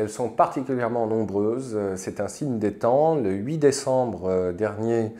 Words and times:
elles 0.00 0.08
sont 0.08 0.30
particulièrement 0.30 1.06
nombreuses. 1.06 1.78
C'est 1.96 2.20
un 2.20 2.28
signe 2.28 2.58
des 2.58 2.72
temps. 2.72 3.14
Le 3.14 3.32
8 3.32 3.58
décembre 3.58 4.52
dernier, 4.52 5.12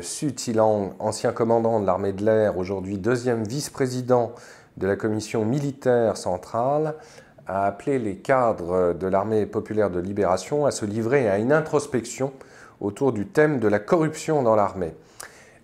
Su 0.00 0.34
Tilang, 0.34 0.94
ancien 0.98 1.32
commandant 1.32 1.80
de 1.80 1.86
l'armée 1.86 2.12
de 2.12 2.24
l'air, 2.24 2.58
aujourd'hui 2.58 2.98
deuxième 2.98 3.44
vice-président 3.44 4.32
de 4.76 4.86
la 4.86 4.96
commission 4.96 5.44
militaire 5.44 6.16
centrale, 6.16 6.94
a 7.46 7.66
appelé 7.66 7.98
les 7.98 8.16
cadres 8.16 8.92
de 8.92 9.06
l'armée 9.06 9.46
populaire 9.46 9.90
de 9.90 10.00
libération 10.00 10.66
à 10.66 10.70
se 10.70 10.84
livrer 10.84 11.28
à 11.28 11.38
une 11.38 11.52
introspection 11.52 12.32
autour 12.80 13.12
du 13.12 13.26
thème 13.26 13.60
de 13.60 13.68
la 13.68 13.78
corruption 13.78 14.42
dans 14.42 14.56
l'armée. 14.56 14.94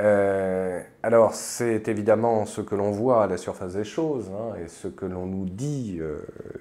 Euh, 0.00 0.80
alors 1.02 1.34
c'est 1.34 1.86
évidemment 1.88 2.46
ce 2.46 2.62
que 2.62 2.74
l'on 2.74 2.90
voit 2.90 3.24
à 3.24 3.26
la 3.26 3.36
surface 3.36 3.74
des 3.74 3.84
choses 3.84 4.30
hein, 4.34 4.54
et 4.62 4.66
ce 4.66 4.88
que 4.88 5.04
l'on 5.04 5.26
nous 5.26 5.44
dit 5.44 5.98
euh, 6.00 6.20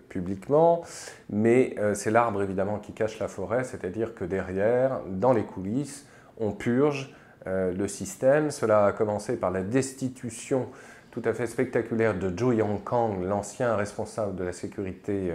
publiquement, 0.09 0.83
mais 1.29 1.73
euh, 1.77 1.93
c'est 1.93 2.11
l'arbre 2.11 2.43
évidemment 2.43 2.79
qui 2.79 2.91
cache 2.91 3.17
la 3.19 3.29
forêt, 3.29 3.63
c'est-à-dire 3.63 4.13
que 4.13 4.25
derrière, 4.25 4.99
dans 5.07 5.31
les 5.31 5.43
coulisses, 5.43 6.05
on 6.37 6.51
purge 6.51 7.13
le 7.45 7.87
système. 7.87 8.51
Cela 8.51 8.85
a 8.85 8.91
commencé 8.91 9.35
par 9.35 9.49
la 9.49 9.63
destitution 9.63 10.67
tout 11.11 11.21
à 11.25 11.33
fait 11.33 11.47
spectaculaire 11.47 12.17
de 12.17 12.35
Zhou 12.35 12.53
Yongkang, 12.53 13.23
l'ancien 13.23 13.75
responsable 13.75 14.35
de 14.35 14.43
la 14.43 14.53
sécurité 14.53 15.33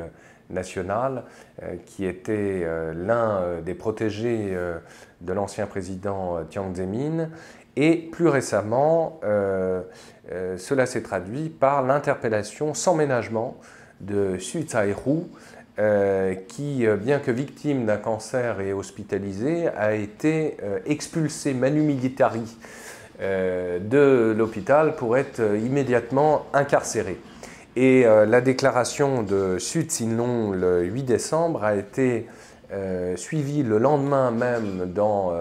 nationale, 0.50 1.24
qui 1.86 2.04
était 2.04 2.66
l'un 2.94 3.60
des 3.60 3.74
protégés 3.74 4.56
de 5.20 5.32
l'ancien 5.32 5.66
président 5.66 6.38
Jiang 6.50 6.74
Zemin. 6.74 7.28
Et 7.76 7.96
plus 7.96 8.28
récemment, 8.28 9.20
euh, 9.24 9.82
euh, 10.30 10.56
cela 10.58 10.86
s'est 10.86 11.02
traduit 11.02 11.48
par 11.48 11.82
l'interpellation 11.82 12.72
sans 12.72 12.94
ménagement 12.94 13.56
de 14.00 14.38
Su 14.38 14.62
Tsai-ru, 14.62 15.22
euh, 15.80 16.34
qui, 16.46 16.86
bien 17.00 17.18
que 17.18 17.32
victime 17.32 17.84
d'un 17.84 17.96
cancer 17.96 18.60
et 18.60 18.72
hospitalisé, 18.72 19.68
a 19.68 19.94
été 19.94 20.56
expulsé 20.86 21.52
manu 21.52 21.82
militari 21.82 22.56
de 23.24 24.34
l'hôpital 24.36 24.96
pour 24.96 25.16
être 25.16 25.40
immédiatement 25.40 26.46
incarcéré. 26.52 27.18
Et 27.76 28.04
la 28.04 28.40
déclaration 28.40 29.22
de 29.22 29.58
Su 29.58 29.82
Tsinlong 29.82 30.52
le 30.52 30.84
8 30.84 31.02
décembre 31.04 31.64
a 31.64 31.74
été 31.74 32.26
suivie 33.16 33.62
le 33.62 33.78
lendemain 33.78 34.30
même 34.30 34.92
dans 34.92 35.32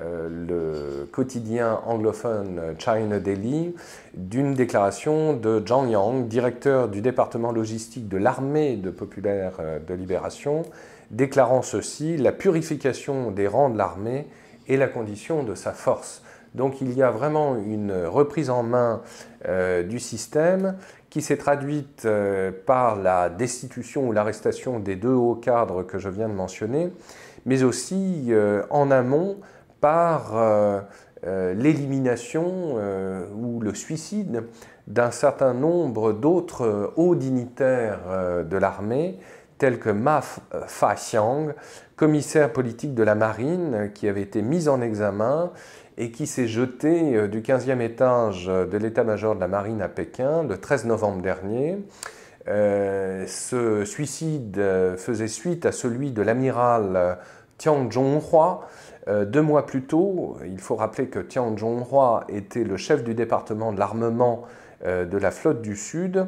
euh, 0.00 0.28
le 0.28 1.06
quotidien 1.06 1.80
anglophone 1.84 2.60
China 2.78 3.18
Daily 3.18 3.74
d'une 4.14 4.54
déclaration 4.54 5.32
de 5.32 5.62
Zhang 5.66 5.90
Yang, 5.90 6.28
directeur 6.28 6.88
du 6.88 7.00
département 7.00 7.50
logistique 7.50 8.08
de 8.08 8.16
l'armée 8.16 8.76
de 8.76 8.90
populaire 8.90 9.54
euh, 9.58 9.78
de 9.80 9.94
libération, 9.94 10.62
déclarant 11.10 11.62
ceci 11.62 12.16
La 12.16 12.30
purification 12.30 13.32
des 13.32 13.48
rangs 13.48 13.70
de 13.70 13.78
l'armée 13.78 14.26
est 14.68 14.76
la 14.76 14.86
condition 14.86 15.42
de 15.42 15.54
sa 15.56 15.72
force. 15.72 16.22
Donc 16.58 16.82
il 16.82 16.92
y 16.92 17.02
a 17.02 17.10
vraiment 17.10 17.56
une 17.56 17.92
reprise 18.04 18.50
en 18.50 18.62
main 18.62 19.00
euh, 19.46 19.82
du 19.82 19.98
système 19.98 20.76
qui 21.08 21.22
s'est 21.22 21.38
traduite 21.38 22.06
par 22.66 22.96
la 22.96 23.30
destitution 23.30 24.06
ou 24.06 24.12
l'arrestation 24.12 24.78
des 24.78 24.94
deux 24.94 25.14
hauts 25.14 25.36
cadres 25.36 25.82
que 25.82 25.98
je 25.98 26.10
viens 26.10 26.28
de 26.28 26.34
mentionner, 26.34 26.92
mais 27.46 27.62
aussi 27.62 28.30
en 28.68 28.90
amont 28.90 29.38
par 29.80 30.36
euh, 30.36 30.80
euh, 31.26 31.54
l'élimination 31.54 32.76
euh, 32.76 33.26
ou 33.34 33.60
le 33.60 33.74
suicide 33.74 34.44
d'un 34.86 35.10
certain 35.10 35.52
nombre 35.52 36.12
d'autres 36.12 36.92
hauts 36.96 37.14
dignitaires 37.14 38.00
de 38.48 38.56
l'armée, 38.56 39.18
tels 39.58 39.78
que 39.78 39.90
Ma 39.90 40.20
Fa-xiang, 40.20 41.54
commissaire 41.96 42.52
politique 42.52 42.94
de 42.94 43.02
la 43.02 43.14
marine, 43.14 43.90
qui 43.94 44.08
avait 44.08 44.22
été 44.22 44.42
mis 44.42 44.68
en 44.68 44.80
examen 44.80 45.50
et 45.96 46.10
qui 46.12 46.26
s'est 46.26 46.46
jeté 46.46 47.26
du 47.28 47.40
15e 47.40 47.80
étage 47.80 48.46
de 48.46 48.78
l'état-major 48.78 49.34
de 49.34 49.40
la 49.40 49.48
marine 49.48 49.82
à 49.82 49.88
Pékin 49.88 50.44
le 50.44 50.56
13 50.56 50.84
novembre 50.84 51.22
dernier. 51.22 51.78
ce 52.46 53.82
suicide 53.84 54.62
faisait 54.96 55.26
suite 55.26 55.66
à 55.66 55.72
celui 55.72 56.12
de 56.12 56.22
l'amiral 56.22 57.18
Tian 57.58 57.90
Zhonghua, 57.90 58.68
euh, 59.08 59.24
deux 59.24 59.42
mois 59.42 59.66
plus 59.66 59.82
tôt, 59.82 60.36
il 60.46 60.60
faut 60.60 60.76
rappeler 60.76 61.08
que 61.08 61.18
Tian 61.18 61.56
Zhonghua 61.56 62.24
était 62.28 62.64
le 62.64 62.76
chef 62.76 63.02
du 63.02 63.14
département 63.14 63.72
de 63.72 63.78
l'armement 63.78 64.42
euh, 64.84 65.04
de 65.04 65.18
la 65.18 65.30
flotte 65.30 65.60
du 65.60 65.76
Sud 65.76 66.26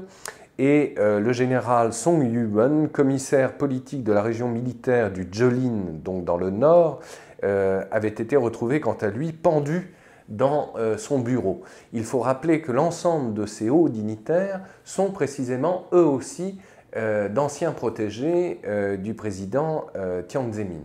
et 0.61 0.95
euh, 0.99 1.21
le 1.21 1.33
général 1.33 1.95
Song 1.95 2.23
Yuan, 2.23 2.91
commissaire 2.91 3.55
politique 3.55 4.05
de 4.05 4.13
la 4.13 4.21
région 4.21 4.47
militaire 4.47 5.11
du 5.11 5.27
Jolin, 5.33 5.95
donc 6.05 6.27
dans 6.27 6.37
le 6.37 6.51
nord, 6.51 7.01
avait 7.43 8.09
été 8.09 8.37
retrouvé 8.37 8.81
quant 8.81 8.99
à 9.01 9.09
lui 9.09 9.33
pendu 9.33 9.95
dans 10.29 10.75
son 10.99 11.21
bureau. 11.21 11.63
Il 11.95 12.05
faut 12.05 12.19
rappeler 12.19 12.61
que 12.61 12.71
l'ensemble 12.71 13.33
de 13.33 13.47
ces 13.47 13.71
hauts 13.71 13.89
dignitaires 13.89 14.61
sont 14.85 15.11
précisément 15.11 15.87
eux 15.95 16.05
aussi 16.05 16.59
d'anciens 16.95 17.73
protégés 17.73 18.61
du 18.99 19.15
président 19.15 19.87
Tian 20.29 20.53
Zemin. 20.53 20.85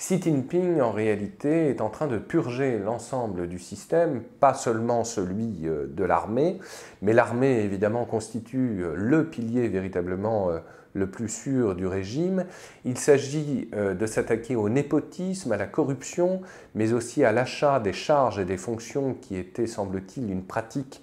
Xi 0.00 0.18
Jinping, 0.18 0.80
en 0.80 0.92
réalité, 0.92 1.68
est 1.68 1.82
en 1.82 1.90
train 1.90 2.06
de 2.06 2.16
purger 2.16 2.78
l'ensemble 2.78 3.46
du 3.48 3.58
système, 3.58 4.22
pas 4.40 4.54
seulement 4.54 5.04
celui 5.04 5.68
euh, 5.68 5.86
de 5.88 6.04
l'armée, 6.04 6.58
mais 7.02 7.12
l'armée, 7.12 7.60
évidemment, 7.60 8.06
constitue 8.06 8.82
euh, 8.82 8.94
le 8.96 9.26
pilier 9.28 9.68
véritablement 9.68 10.48
euh, 10.48 10.60
le 10.94 11.10
plus 11.10 11.28
sûr 11.28 11.74
du 11.74 11.86
régime. 11.86 12.46
Il 12.86 12.96
s'agit 12.96 13.70
de 13.72 14.06
s'attaquer 14.06 14.56
au 14.56 14.68
népotisme, 14.68 15.52
à 15.52 15.56
la 15.56 15.66
corruption, 15.66 16.40
mais 16.74 16.92
aussi 16.92 17.22
à 17.22 17.30
l'achat 17.30 17.78
des 17.78 17.92
charges 17.92 18.40
et 18.40 18.44
des 18.44 18.56
fonctions 18.56 19.14
qui 19.14 19.36
étaient, 19.36 19.68
semble-t-il, 19.68 20.28
une 20.28 20.42
pratique 20.42 21.00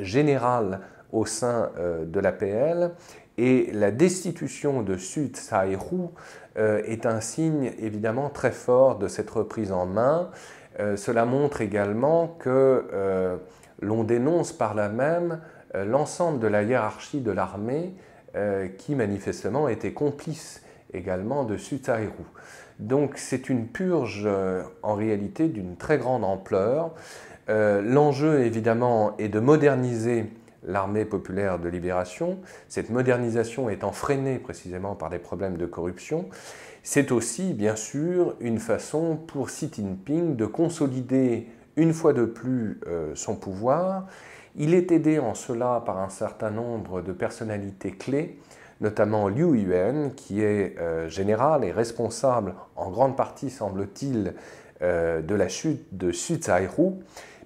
générale 0.00 0.80
au 1.12 1.26
sein 1.26 1.70
de 1.78 2.20
l'APL. 2.20 2.92
Et 3.38 3.70
la 3.72 3.90
destitution 3.90 4.82
de 4.82 4.98
Su 4.98 5.28
Tsai-ru 5.28 6.08
euh, 6.58 6.82
est 6.84 7.06
un 7.06 7.22
signe 7.22 7.72
évidemment 7.78 8.28
très 8.28 8.50
fort 8.50 8.98
de 8.98 9.08
cette 9.08 9.30
reprise 9.30 9.72
en 9.72 9.86
main. 9.86 10.30
Euh, 10.78 10.96
cela 10.96 11.24
montre 11.24 11.62
également 11.62 12.36
que 12.38 12.84
euh, 12.92 13.38
l'on 13.80 14.04
dénonce 14.04 14.52
par 14.52 14.74
là 14.74 14.90
même 14.90 15.40
l'ensemble 15.72 16.40
de 16.40 16.48
la 16.48 16.64
hiérarchie 16.64 17.20
de 17.20 17.30
l'armée 17.30 17.94
qui 18.76 18.96
manifestement 18.96 19.68
était 19.68 19.92
complice 19.92 20.62
également 20.92 21.44
de 21.44 21.56
Tsai-ru. 21.56 22.24
Donc 22.80 23.16
c'est 23.16 23.48
une 23.48 23.68
purge 23.68 24.28
en 24.82 24.94
réalité 24.94 25.46
d'une 25.46 25.76
très 25.76 25.96
grande 25.96 26.24
ampleur. 26.24 26.92
L'enjeu 27.46 28.40
évidemment 28.40 29.16
est 29.18 29.28
de 29.28 29.38
moderniser 29.38 30.26
l'armée 30.64 31.04
populaire 31.04 31.58
de 31.58 31.68
libération, 31.68 32.38
cette 32.68 32.90
modernisation 32.90 33.70
étant 33.70 33.92
freinée 33.92 34.38
précisément 34.38 34.94
par 34.94 35.10
des 35.10 35.18
problèmes 35.18 35.56
de 35.56 35.66
corruption, 35.66 36.28
c'est 36.82 37.12
aussi 37.12 37.52
bien 37.52 37.76
sûr 37.76 38.36
une 38.40 38.58
façon 38.58 39.16
pour 39.16 39.48
Xi 39.48 39.70
Jinping 39.72 40.36
de 40.36 40.46
consolider 40.46 41.48
une 41.76 41.92
fois 41.92 42.12
de 42.12 42.24
plus 42.24 42.80
euh, 42.86 43.12
son 43.14 43.36
pouvoir. 43.36 44.06
Il 44.56 44.74
est 44.74 44.90
aidé 44.90 45.18
en 45.18 45.34
cela 45.34 45.82
par 45.84 45.98
un 45.98 46.08
certain 46.08 46.50
nombre 46.50 47.02
de 47.02 47.12
personnalités 47.12 47.92
clés, 47.92 48.38
notamment 48.80 49.28
Liu 49.28 49.58
Yuan, 49.58 50.12
qui 50.14 50.42
est 50.42 50.78
euh, 50.78 51.08
général 51.08 51.64
et 51.64 51.70
responsable 51.70 52.54
en 52.76 52.90
grande 52.90 53.16
partie, 53.16 53.50
semble-t-il, 53.50 54.34
euh, 54.82 55.20
de 55.20 55.34
la 55.34 55.48
chute 55.48 55.86
de 55.92 56.10
Xu 56.10 56.36
Tsai-ru, 56.36 56.94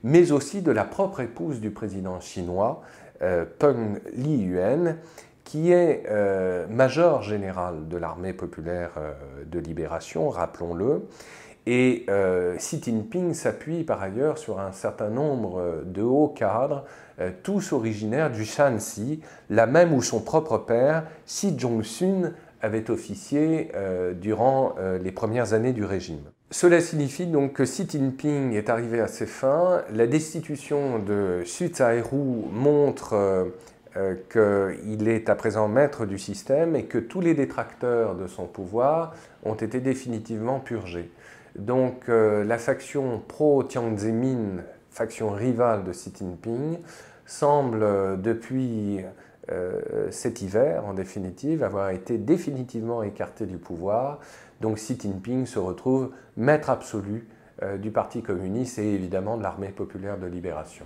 mais 0.04 0.32
aussi 0.32 0.62
de 0.62 0.70
la 0.70 0.84
propre 0.84 1.20
épouse 1.20 1.60
du 1.60 1.70
président 1.70 2.20
chinois, 2.20 2.82
Peng 3.20 4.00
Liyuan, 4.12 4.96
qui 5.44 5.70
est 5.70 6.04
euh, 6.10 6.66
major 6.68 7.22
général 7.22 7.88
de 7.88 7.96
l'armée 7.96 8.32
populaire 8.32 8.92
euh, 8.96 9.12
de 9.46 9.58
libération, 9.58 10.28
rappelons-le. 10.28 11.06
Et 11.66 12.04
Xi 12.58 12.82
Jinping 12.82 13.32
s'appuie 13.32 13.84
par 13.84 14.02
ailleurs 14.02 14.36
sur 14.36 14.60
un 14.60 14.72
certain 14.72 15.08
nombre 15.08 15.82
de 15.86 16.02
hauts 16.02 16.28
cadres, 16.28 16.84
tous 17.42 17.72
originaires 17.72 18.30
du 18.30 18.44
Shanxi, 18.44 19.22
là 19.48 19.64
même 19.64 19.94
où 19.94 20.02
son 20.02 20.20
propre 20.20 20.58
père, 20.58 21.04
Xi 21.24 21.58
Zhongxun, 21.58 22.32
avait 22.60 22.90
officié 22.90 23.72
durant 24.20 24.74
les 25.02 25.10
premières 25.10 25.54
années 25.54 25.72
du 25.72 25.86
régime. 25.86 26.33
Cela 26.50 26.80
signifie 26.80 27.26
donc 27.26 27.54
que 27.54 27.62
Xi 27.64 27.86
Jinping 27.88 28.52
est 28.52 28.68
arrivé 28.68 29.00
à 29.00 29.08
ses 29.08 29.26
fins. 29.26 29.82
La 29.92 30.06
destitution 30.06 30.98
de 30.98 31.42
Xu 31.44 31.68
Tsai-ru 31.68 32.44
montre 32.52 33.14
euh, 33.14 33.44
euh, 33.96 34.14
qu'il 34.30 35.08
est 35.08 35.28
à 35.28 35.34
présent 35.34 35.68
maître 35.68 36.06
du 36.06 36.18
système 36.18 36.76
et 36.76 36.84
que 36.84 36.98
tous 36.98 37.20
les 37.20 37.34
détracteurs 37.34 38.14
de 38.14 38.26
son 38.26 38.46
pouvoir 38.46 39.14
ont 39.42 39.54
été 39.54 39.80
définitivement 39.80 40.60
purgés. 40.60 41.10
Donc 41.56 42.08
euh, 42.08 42.44
la 42.44 42.58
faction 42.58 43.22
pro-Jiang 43.26 43.96
Zemin, 43.96 44.62
faction 44.90 45.30
rivale 45.30 45.82
de 45.82 45.92
Xi 45.92 46.12
Jinping, 46.16 46.78
semble 47.26 48.20
depuis 48.20 49.00
cet 50.10 50.42
hiver, 50.42 50.84
en 50.86 50.94
définitive, 50.94 51.62
avoir 51.62 51.90
été 51.90 52.18
définitivement 52.18 53.02
écarté 53.02 53.46
du 53.46 53.58
pouvoir. 53.58 54.20
Donc 54.60 54.76
Xi 54.76 54.98
Jinping 54.98 55.46
se 55.46 55.58
retrouve 55.58 56.10
maître 56.36 56.70
absolu 56.70 57.28
du 57.78 57.90
Parti 57.90 58.22
communiste 58.22 58.78
et 58.78 58.94
évidemment 58.94 59.36
de 59.36 59.42
l'armée 59.42 59.68
populaire 59.68 60.18
de 60.18 60.26
libération. 60.26 60.84